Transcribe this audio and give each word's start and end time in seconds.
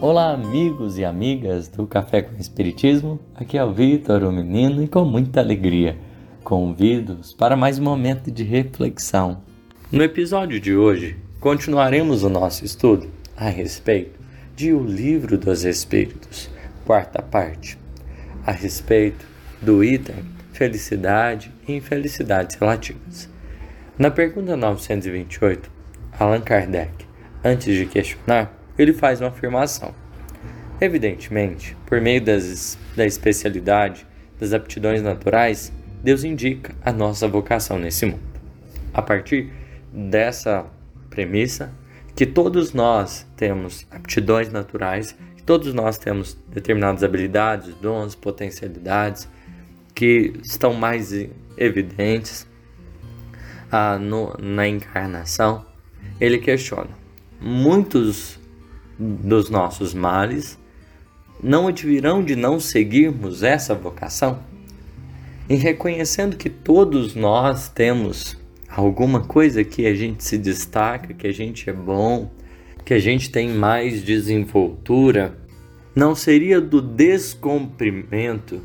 Olá, 0.00 0.32
amigos 0.32 0.96
e 0.98 1.04
amigas 1.04 1.68
do 1.68 1.86
Café 1.86 2.22
com 2.22 2.36
Espiritismo. 2.36 3.20
Aqui 3.34 3.58
é 3.58 3.64
o 3.64 3.72
Vitor, 3.72 4.22
o 4.22 4.32
menino, 4.32 4.82
e 4.82 4.88
com 4.88 5.04
muita 5.04 5.40
alegria 5.40 5.98
convido-os 6.48 7.34
para 7.34 7.54
mais 7.54 7.78
um 7.78 7.82
momento 7.82 8.30
de 8.30 8.42
reflexão. 8.42 9.42
No 9.92 10.02
episódio 10.02 10.58
de 10.58 10.74
hoje, 10.74 11.14
continuaremos 11.40 12.22
o 12.22 12.30
nosso 12.30 12.64
estudo 12.64 13.06
a 13.36 13.50
respeito 13.50 14.18
de 14.56 14.72
O 14.72 14.82
Livro 14.82 15.36
dos 15.36 15.64
Espíritos, 15.64 16.48
quarta 16.86 17.20
parte, 17.20 17.78
a 18.46 18.50
respeito 18.50 19.26
do 19.60 19.82
item 19.82 20.38
felicidade 20.58 21.52
e 21.68 21.72
infelicidades 21.72 22.56
relativas. 22.56 23.30
Na 23.96 24.10
pergunta 24.10 24.56
928, 24.56 25.70
Allan 26.18 26.40
Kardec, 26.40 27.06
antes 27.44 27.76
de 27.76 27.86
questionar, 27.86 28.52
ele 28.76 28.92
faz 28.92 29.20
uma 29.20 29.28
afirmação. 29.28 29.94
Evidentemente, 30.80 31.76
por 31.86 32.00
meio 32.00 32.20
das, 32.20 32.76
da 32.96 33.06
especialidade 33.06 34.04
das 34.40 34.52
aptidões 34.52 35.00
naturais, 35.00 35.72
Deus 36.02 36.24
indica 36.24 36.74
a 36.84 36.92
nossa 36.92 37.28
vocação 37.28 37.78
nesse 37.78 38.04
mundo. 38.04 38.22
A 38.92 39.02
partir 39.02 39.52
dessa 39.92 40.66
premissa, 41.08 41.70
que 42.16 42.26
todos 42.26 42.72
nós 42.72 43.24
temos 43.36 43.86
aptidões 43.92 44.50
naturais, 44.50 45.16
que 45.36 45.42
todos 45.44 45.72
nós 45.72 45.98
temos 45.98 46.36
determinadas 46.48 47.04
habilidades, 47.04 47.74
dons, 47.76 48.16
potencialidades 48.16 49.28
que 49.98 50.32
estão 50.44 50.74
mais 50.74 51.12
evidentes 51.56 52.46
ah, 53.68 53.98
no, 53.98 54.32
na 54.38 54.68
encarnação, 54.68 55.66
ele 56.20 56.38
questiona: 56.38 56.90
muitos 57.40 58.38
dos 58.96 59.50
nossos 59.50 59.92
males 59.92 60.56
não 61.42 61.66
advirão 61.66 62.22
de 62.22 62.36
não 62.36 62.60
seguirmos 62.60 63.42
essa 63.42 63.74
vocação? 63.74 64.38
Em 65.50 65.56
reconhecendo 65.56 66.36
que 66.36 66.48
todos 66.48 67.16
nós 67.16 67.68
temos 67.68 68.38
alguma 68.68 69.22
coisa 69.22 69.64
que 69.64 69.84
a 69.84 69.96
gente 69.96 70.22
se 70.22 70.38
destaca, 70.38 71.12
que 71.12 71.26
a 71.26 71.32
gente 71.32 71.68
é 71.68 71.72
bom, 71.72 72.30
que 72.84 72.94
a 72.94 73.00
gente 73.00 73.32
tem 73.32 73.48
mais 73.48 74.04
desenvoltura, 74.04 75.36
não 75.92 76.14
seria 76.14 76.60
do 76.60 76.80
descumprimento 76.80 78.62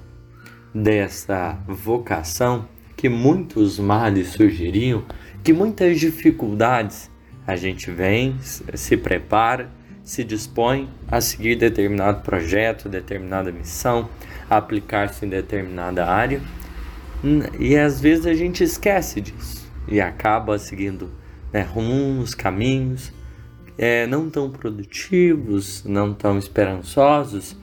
dessa 0.73 1.57
vocação 1.67 2.67
que 2.95 3.09
muitos 3.09 3.79
males 3.79 4.29
surgiriam, 4.29 5.03
que 5.43 5.53
muitas 5.53 5.99
dificuldades 5.99 7.11
a 7.45 7.55
gente 7.55 7.91
vem, 7.91 8.37
se 8.41 8.95
prepara 8.95 9.69
se 10.03 10.23
dispõe 10.23 10.89
a 11.07 11.21
seguir 11.21 11.55
determinado 11.55 12.21
projeto, 12.21 12.89
determinada 12.89 13.51
missão, 13.51 14.09
aplicar-se 14.49 15.25
em 15.25 15.29
determinada 15.29 16.05
área. 16.05 16.41
E 17.57 17.77
às 17.77 18.01
vezes 18.01 18.25
a 18.25 18.33
gente 18.33 18.63
esquece 18.63 19.21
disso 19.21 19.65
e 19.87 20.01
acaba 20.01 20.59
seguindo 20.59 21.09
né, 21.53 21.61
rumos, 21.61 22.35
caminhos 22.35 23.13
é, 23.77 24.05
não 24.05 24.29
tão 24.29 24.51
produtivos, 24.51 25.83
não 25.85 26.13
tão 26.13 26.37
esperançosos, 26.37 27.57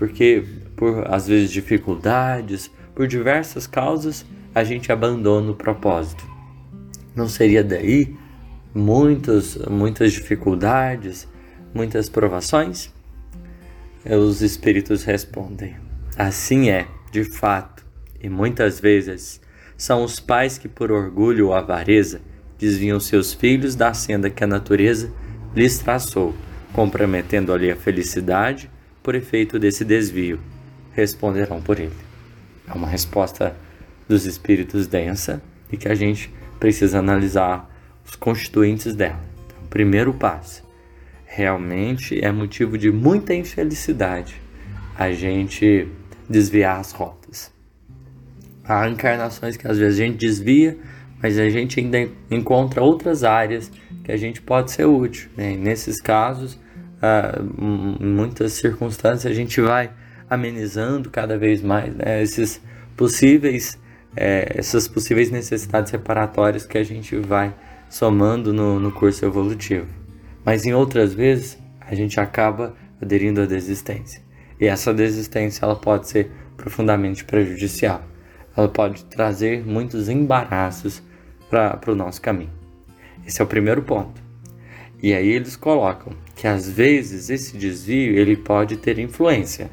porque 0.00 0.42
por 0.74 1.06
às 1.12 1.28
vezes 1.28 1.50
dificuldades, 1.50 2.70
por 2.94 3.06
diversas 3.06 3.66
causas, 3.66 4.24
a 4.54 4.64
gente 4.64 4.90
abandona 4.90 5.50
o 5.50 5.54
propósito. 5.54 6.24
Não 7.14 7.28
seria 7.28 7.62
daí 7.62 8.16
muitas, 8.74 9.58
muitas 9.68 10.10
dificuldades, 10.14 11.28
muitas 11.74 12.08
provações? 12.08 12.90
Os 14.02 14.40
espíritos 14.40 15.04
respondem: 15.04 15.76
Assim 16.16 16.70
é, 16.70 16.88
de 17.12 17.22
fato, 17.22 17.84
e 18.22 18.30
muitas 18.30 18.80
vezes 18.80 19.38
são 19.76 20.02
os 20.02 20.18
pais 20.18 20.56
que, 20.56 20.66
por 20.66 20.90
orgulho 20.90 21.48
ou 21.48 21.54
avareza, 21.54 22.22
desviam 22.58 22.98
seus 22.98 23.34
filhos 23.34 23.76
da 23.76 23.92
senda 23.92 24.30
que 24.30 24.42
a 24.42 24.46
natureza 24.46 25.12
lhes 25.54 25.78
traçou, 25.78 26.34
comprometendo 26.72 27.52
ali 27.52 27.70
a 27.70 27.76
felicidade 27.76 28.70
por 29.10 29.16
efeito 29.16 29.58
desse 29.58 29.84
desvio. 29.84 30.38
Responderão 30.92 31.60
por 31.60 31.80
ele. 31.80 31.90
É 32.68 32.72
uma 32.72 32.86
resposta 32.86 33.56
dos 34.08 34.24
espíritos 34.24 34.86
densa 34.86 35.42
e 35.72 35.76
que 35.76 35.88
a 35.88 35.96
gente 35.96 36.32
precisa 36.60 37.00
analisar 37.00 37.68
os 38.06 38.14
constituintes 38.14 38.94
dela. 38.94 39.18
Então, 39.46 39.66
primeiro 39.68 40.14
passo 40.14 40.62
realmente 41.24 42.24
é 42.24 42.30
motivo 42.30 42.78
de 42.78 42.92
muita 42.92 43.34
infelicidade 43.34 44.40
a 44.96 45.10
gente 45.10 45.88
desviar 46.28 46.78
as 46.78 46.92
rotas. 46.92 47.52
Há 48.62 48.88
encarnações 48.88 49.56
que 49.56 49.66
às 49.66 49.76
vezes 49.76 49.98
a 49.98 50.04
gente 50.04 50.18
desvia, 50.18 50.78
mas 51.20 51.36
a 51.36 51.50
gente 51.50 51.80
ainda 51.80 52.08
encontra 52.30 52.80
outras 52.80 53.24
áreas 53.24 53.72
que 54.04 54.12
a 54.12 54.16
gente 54.16 54.40
pode 54.40 54.70
ser 54.70 54.84
útil. 54.84 55.28
Né? 55.36 55.56
nesses 55.56 56.00
casos, 56.00 56.56
em 57.58 58.06
muitas 58.06 58.52
circunstâncias, 58.52 59.30
a 59.30 59.34
gente 59.34 59.60
vai 59.60 59.90
amenizando 60.28 61.10
cada 61.10 61.36
vez 61.38 61.62
mais 61.62 61.94
né? 61.94 62.22
esses 62.22 62.60
possíveis, 62.96 63.78
é, 64.16 64.52
essas 64.54 64.86
possíveis 64.86 65.30
necessidades 65.30 65.90
reparatórias 65.90 66.66
que 66.66 66.78
a 66.78 66.84
gente 66.84 67.16
vai 67.16 67.54
somando 67.88 68.52
no, 68.52 68.78
no 68.78 68.92
curso 68.92 69.24
evolutivo. 69.24 69.86
Mas 70.44 70.64
em 70.64 70.72
outras 70.72 71.12
vezes 71.12 71.58
a 71.80 71.94
gente 71.94 72.20
acaba 72.20 72.74
aderindo 73.00 73.40
à 73.40 73.46
desistência. 73.46 74.22
E 74.60 74.66
essa 74.66 74.92
desistência 74.92 75.64
ela 75.64 75.76
pode 75.76 76.06
ser 76.06 76.30
profundamente 76.56 77.24
prejudicial. 77.24 78.04
Ela 78.56 78.68
pode 78.68 79.04
trazer 79.06 79.64
muitos 79.64 80.08
embaraços 80.08 81.02
para 81.48 81.80
o 81.88 81.94
nosso 81.94 82.20
caminho. 82.20 82.52
Esse 83.26 83.40
é 83.40 83.44
o 83.44 83.48
primeiro 83.48 83.82
ponto. 83.82 84.29
E 85.02 85.14
aí 85.14 85.28
eles 85.28 85.56
colocam 85.56 86.12
que 86.36 86.46
às 86.46 86.68
vezes 86.68 87.30
esse 87.30 87.56
desvio 87.56 88.16
ele 88.18 88.36
pode 88.36 88.76
ter 88.76 88.98
influência. 88.98 89.70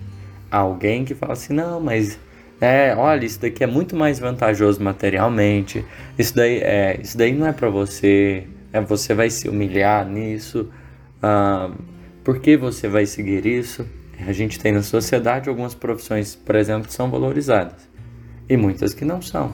Alguém 0.50 1.04
que 1.04 1.14
fala 1.14 1.34
assim, 1.34 1.54
não, 1.54 1.80
mas 1.80 2.18
é, 2.60 2.96
olha, 2.96 3.26
isso 3.26 3.42
daqui 3.42 3.64
é 3.64 3.68
muito 3.68 3.96
mais 3.96 4.20
vantajoso 4.20 4.82
materialmente. 4.82 5.86
Isso 6.18 6.36
daí 6.36 6.60
é, 6.60 7.00
isso 7.02 7.18
daí 7.18 7.34
não 7.34 7.48
é 7.48 7.54
para 7.54 7.70
você. 7.70 8.48
É, 8.72 8.82
você 8.82 9.14
vai 9.14 9.30
se 9.30 9.50
humilhar 9.50 10.08
nisso. 10.08 10.70
Ah, 11.22 11.72
por 12.24 12.40
que 12.40 12.58
você 12.58 12.88
vai 12.88 13.06
seguir 13.06 13.46
isso? 13.46 13.86
A 14.26 14.32
gente 14.32 14.60
tem 14.60 14.72
na 14.72 14.82
sociedade 14.82 15.48
algumas 15.48 15.76
profissões, 15.76 16.36
por 16.36 16.56
exemplo, 16.56 16.88
que 16.88 16.94
são 16.94 17.10
valorizadas 17.10 17.88
e 18.50 18.58
muitas 18.58 18.94
que 18.94 19.06
não 19.06 19.22
são. 19.22 19.54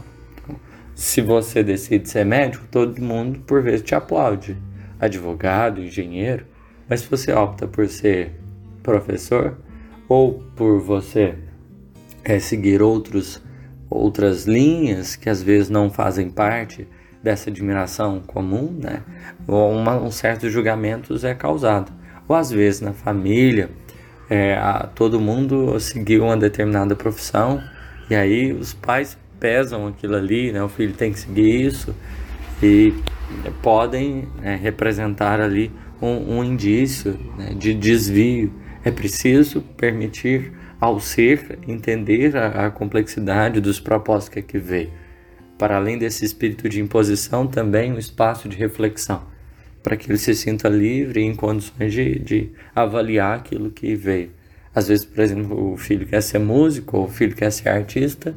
Se 0.96 1.22
você 1.22 1.64
decide 1.64 2.08
ser 2.08 2.26
médico, 2.26 2.66
todo 2.72 3.02
mundo 3.02 3.40
por 3.40 3.62
vezes 3.62 3.82
te 3.82 3.96
aplaude. 3.96 4.56
Advogado, 5.06 5.82
engenheiro. 5.82 6.46
Mas 6.90 7.02
se 7.02 7.10
você 7.10 7.32
opta 7.32 7.68
por 7.68 7.88
ser 7.88 8.32
professor 8.82 9.58
ou 10.08 10.44
por 10.56 10.80
você 10.80 11.36
é, 12.24 12.40
seguir 12.40 12.82
outros, 12.82 13.42
outras 13.90 14.46
linhas 14.46 15.16
que 15.16 15.30
às 15.30 15.42
vezes 15.42 15.70
não 15.70 15.90
fazem 15.90 16.30
parte 16.30 16.88
dessa 17.22 17.50
admiração 17.50 18.20
comum, 18.20 18.78
né? 18.80 19.02
Uma, 19.48 19.96
um 19.98 20.12
certo 20.12 20.50
julgamentos 20.50 21.24
é 21.24 21.34
causado. 21.34 21.92
Ou 22.28 22.36
às 22.36 22.52
vezes 22.52 22.82
na 22.82 22.94
família, 22.94 23.70
é, 24.30 24.56
a, 24.56 24.90
todo 24.94 25.20
mundo 25.20 25.80
seguiu 25.80 26.26
uma 26.26 26.38
determinada 26.38 26.96
profissão 26.96 27.62
e 28.10 28.16
aí 28.16 28.52
os 28.52 28.74
pais 28.74 29.18
pesam 29.40 29.88
aquilo 29.88 30.16
ali, 30.16 30.52
né? 30.52 30.62
O 30.62 30.70
filho 30.70 30.94
tem 30.94 31.12
que 31.12 31.20
seguir 31.20 31.66
isso 31.66 31.96
e 32.64 32.94
podem 33.62 34.28
né, 34.42 34.56
representar 34.56 35.42
ali 35.42 35.72
um, 36.02 36.38
um 36.38 36.44
indício 36.44 37.20
né, 37.38 37.54
de 37.56 37.74
desvio. 37.74 38.54
É 38.84 38.92
preciso 38.92 39.62
permitir 39.62 40.54
ao 40.80 41.00
ser 41.00 41.60
entender 41.68 42.36
a, 42.36 42.68
a 42.68 42.72
complexidade 42.72 43.62
dos 43.62 43.80
propósitos 43.80 44.30
que 44.30 44.40
aqui 44.40 44.58
veio 44.58 45.04
para 45.58 45.78
além 45.78 45.98
desse 45.98 46.26
espírito 46.26 46.68
de 46.68 46.82
imposição, 46.82 47.48
também 47.48 47.94
um 47.94 47.98
espaço 47.98 48.50
de 48.50 48.58
reflexão, 48.58 49.24
para 49.82 49.96
que 49.96 50.10
ele 50.12 50.18
se 50.18 50.34
sinta 50.36 50.68
livre 50.68 51.22
e 51.22 51.24
em 51.24 51.36
condições 51.36 51.94
de, 51.94 52.20
de 52.20 52.50
avaliar 52.76 53.38
aquilo 53.38 53.72
que 53.72 53.96
veio. 53.96 54.32
Às 54.76 54.88
vezes, 54.88 55.06
por 55.06 55.24
exemplo, 55.24 55.74
o 55.74 55.78
filho 55.78 56.06
quer 56.06 56.22
ser 56.22 56.40
músico, 56.40 56.98
ou 56.98 57.06
o 57.06 57.10
filho 57.10 57.36
quer 57.36 57.52
ser 57.52 57.70
artista, 57.70 58.36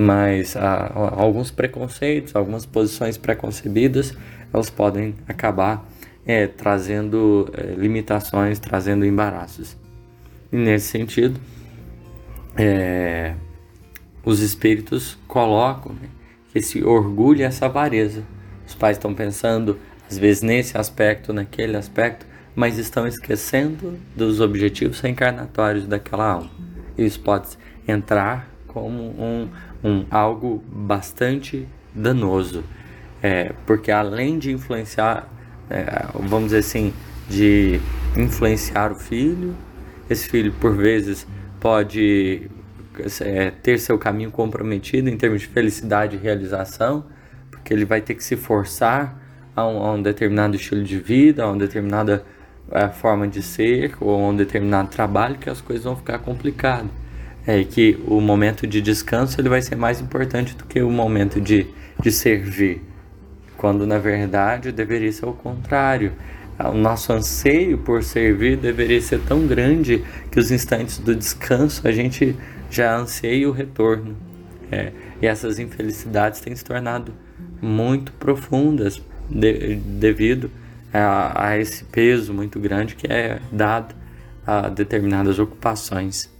mas 0.00 0.56
há 0.56 0.92
alguns 0.94 1.50
preconceitos, 1.50 2.36
algumas 2.36 2.64
posições 2.64 3.18
preconcebidas, 3.18 4.14
elas 4.52 4.70
podem 4.70 5.16
acabar 5.26 5.90
é, 6.24 6.46
trazendo 6.46 7.50
é, 7.52 7.74
limitações, 7.74 8.60
trazendo 8.60 9.04
embaraços. 9.04 9.76
E 10.52 10.56
nesse 10.56 10.86
sentido, 10.86 11.40
é, 12.56 13.34
os 14.24 14.38
espíritos 14.38 15.18
colocam 15.26 15.92
né, 15.94 16.08
esse 16.54 16.84
orgulho 16.84 17.40
e 17.40 17.42
essa 17.42 17.66
avareza. 17.66 18.22
Os 18.68 18.76
pais 18.76 18.98
estão 18.98 19.12
pensando, 19.12 19.80
às 20.08 20.16
vezes, 20.16 20.42
nesse 20.42 20.78
aspecto, 20.78 21.32
naquele 21.32 21.76
aspecto, 21.76 22.24
mas 22.54 22.78
estão 22.78 23.04
esquecendo 23.04 23.98
dos 24.14 24.40
objetivos 24.40 25.00
reencarnatórios 25.00 25.88
daquela 25.88 26.34
alma. 26.34 26.50
Isso 26.96 27.18
pode 27.18 27.48
entrar 27.86 28.57
como 28.80 29.02
um, 29.02 29.48
um 29.82 30.04
algo 30.10 30.62
bastante 30.70 31.66
danoso, 31.94 32.64
é, 33.22 33.52
porque 33.66 33.90
além 33.90 34.38
de 34.38 34.52
influenciar, 34.52 35.28
é, 35.68 36.06
vamos 36.14 36.46
dizer 36.46 36.58
assim, 36.58 36.92
de 37.28 37.80
influenciar 38.16 38.92
o 38.92 38.94
filho, 38.94 39.54
esse 40.08 40.28
filho 40.28 40.52
por 40.52 40.74
vezes 40.74 41.26
pode 41.60 42.50
é, 43.20 43.50
ter 43.50 43.78
seu 43.78 43.98
caminho 43.98 44.30
comprometido 44.30 45.08
em 45.08 45.16
termos 45.16 45.42
de 45.42 45.48
felicidade 45.48 46.16
e 46.16 46.18
realização, 46.18 47.04
porque 47.50 47.74
ele 47.74 47.84
vai 47.84 48.00
ter 48.00 48.14
que 48.14 48.24
se 48.24 48.36
forçar 48.36 49.20
a 49.54 49.66
um, 49.66 49.82
a 49.84 49.92
um 49.92 50.02
determinado 50.02 50.56
estilo 50.56 50.82
de 50.82 50.98
vida, 50.98 51.42
a 51.42 51.48
uma 51.48 51.58
determinada 51.58 52.24
é, 52.70 52.88
forma 52.88 53.26
de 53.26 53.42
ser 53.42 53.94
ou 54.00 54.14
a 54.14 54.28
um 54.28 54.36
determinado 54.36 54.88
trabalho, 54.88 55.36
que 55.36 55.50
as 55.50 55.60
coisas 55.60 55.84
vão 55.84 55.96
ficar 55.96 56.18
complicadas. 56.18 56.90
É 57.50 57.64
que 57.64 57.98
o 58.06 58.20
momento 58.20 58.66
de 58.66 58.82
descanso 58.82 59.40
ele 59.40 59.48
vai 59.48 59.62
ser 59.62 59.74
mais 59.74 60.02
importante 60.02 60.54
do 60.54 60.66
que 60.66 60.82
o 60.82 60.90
momento 60.90 61.40
de, 61.40 61.66
de 61.98 62.12
servir, 62.12 62.82
quando 63.56 63.86
na 63.86 63.98
verdade 63.98 64.70
deveria 64.70 65.10
ser 65.10 65.24
o 65.24 65.32
contrário. 65.32 66.12
O 66.58 66.74
nosso 66.74 67.10
anseio 67.10 67.78
por 67.78 68.02
servir 68.02 68.58
deveria 68.58 69.00
ser 69.00 69.20
tão 69.20 69.46
grande 69.46 70.04
que 70.30 70.38
os 70.38 70.50
instantes 70.50 70.98
do 70.98 71.14
descanso 71.14 71.88
a 71.88 71.90
gente 71.90 72.36
já 72.70 72.94
anseia 72.94 73.48
o 73.48 73.52
retorno. 73.52 74.14
É, 74.70 74.92
e 75.22 75.26
essas 75.26 75.58
infelicidades 75.58 76.40
têm 76.40 76.54
se 76.54 76.62
tornado 76.62 77.14
muito 77.62 78.12
profundas 78.12 79.00
de, 79.30 79.76
devido 79.76 80.50
a, 80.92 81.48
a, 81.48 81.58
esse 81.58 81.84
peso 81.84 82.34
muito 82.34 82.60
grande 82.60 82.94
que 82.94 83.10
é 83.10 83.40
dado 83.50 83.94
a 84.46 84.68
determinadas 84.68 85.38
ocupações. 85.38 86.30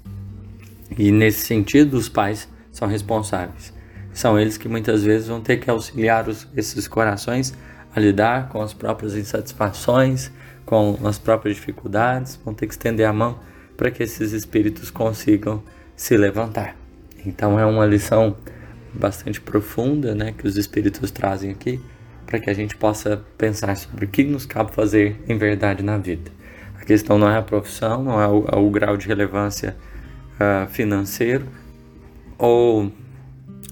E 0.98 1.12
nesse 1.12 1.46
sentido, 1.46 1.94
os 1.94 2.08
pais 2.08 2.48
são 2.72 2.88
responsáveis. 2.88 3.72
São 4.12 4.38
eles 4.38 4.58
que 4.58 4.68
muitas 4.68 5.04
vezes 5.04 5.28
vão 5.28 5.40
ter 5.40 5.58
que 5.58 5.70
auxiliar 5.70 6.28
os, 6.28 6.48
esses 6.56 6.88
corações 6.88 7.54
a 7.94 8.00
lidar 8.00 8.48
com 8.48 8.60
as 8.60 8.74
próprias 8.74 9.14
insatisfações, 9.14 10.30
com 10.66 10.98
as 11.04 11.18
próprias 11.18 11.56
dificuldades, 11.56 12.38
vão 12.44 12.52
ter 12.52 12.66
que 12.66 12.74
estender 12.74 13.06
a 13.06 13.12
mão 13.12 13.38
para 13.76 13.90
que 13.90 14.02
esses 14.02 14.32
espíritos 14.32 14.90
consigam 14.90 15.62
se 15.94 16.16
levantar. 16.16 16.76
Então 17.24 17.58
é 17.58 17.64
uma 17.64 17.86
lição 17.86 18.36
bastante 18.92 19.40
profunda, 19.40 20.14
né, 20.14 20.34
que 20.36 20.46
os 20.46 20.56
espíritos 20.56 21.10
trazem 21.10 21.50
aqui, 21.50 21.80
para 22.26 22.40
que 22.40 22.50
a 22.50 22.54
gente 22.54 22.76
possa 22.76 23.22
pensar 23.38 23.76
sobre 23.76 24.04
o 24.04 24.08
que 24.08 24.24
nos 24.24 24.44
cabe 24.44 24.72
fazer 24.72 25.16
em 25.28 25.38
verdade 25.38 25.82
na 25.82 25.96
vida. 25.96 26.30
A 26.80 26.84
questão 26.84 27.18
não 27.18 27.30
é 27.30 27.38
a 27.38 27.42
profissão, 27.42 28.02
não 28.02 28.20
é 28.20 28.26
o, 28.28 28.44
é 28.52 28.56
o 28.56 28.68
grau 28.70 28.96
de 28.96 29.06
relevância 29.06 29.76
uh, 30.40 30.68
financeiro 30.68 31.46
ou 32.36 32.92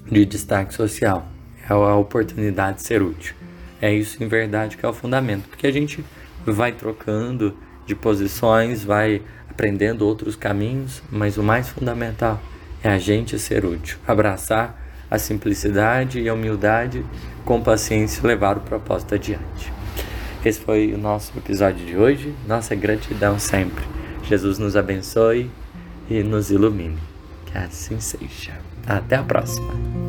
de 0.09 0.25
destaque 0.25 0.73
social, 0.73 1.27
é 1.69 1.73
a 1.73 1.95
oportunidade 1.95 2.77
de 2.77 2.83
ser 2.83 3.01
útil. 3.01 3.35
É 3.81 3.93
isso 3.93 4.23
em 4.23 4.27
verdade 4.27 4.77
que 4.77 4.85
é 4.85 4.89
o 4.89 4.93
fundamento, 4.93 5.47
porque 5.49 5.67
a 5.67 5.71
gente 5.71 6.03
vai 6.45 6.71
trocando 6.71 7.55
de 7.85 7.93
posições, 7.95 8.83
vai 8.83 9.21
aprendendo 9.49 10.05
outros 10.05 10.35
caminhos, 10.35 11.01
mas 11.11 11.37
o 11.37 11.43
mais 11.43 11.69
fundamental 11.69 12.41
é 12.83 12.89
a 12.89 12.97
gente 12.97 13.37
ser 13.37 13.65
útil, 13.65 13.97
abraçar 14.07 14.81
a 15.09 15.17
simplicidade 15.17 16.19
e 16.19 16.27
a 16.27 16.33
humildade, 16.33 17.05
com 17.45 17.61
paciência 17.61 18.25
levar 18.27 18.57
o 18.57 18.61
propósito 18.61 19.15
adiante. 19.15 19.71
Esse 20.43 20.59
foi 20.59 20.93
o 20.93 20.97
nosso 20.97 21.31
episódio 21.37 21.85
de 21.85 21.97
hoje. 21.97 22.33
Nossa 22.47 22.75
gratidão 22.75 23.39
sempre. 23.39 23.83
Jesus 24.23 24.59
nos 24.59 24.75
abençoe 24.75 25.49
e 26.09 26.23
nos 26.23 26.51
ilumine. 26.51 26.97
Que 27.45 27.57
assim 27.57 27.99
seja. 27.99 28.57
Até 28.85 29.15
a 29.15 29.23
próxima. 29.23 30.06